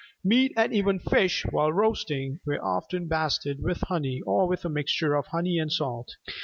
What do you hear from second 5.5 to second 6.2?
and salt.